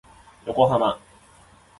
[0.47, 0.97] 横浜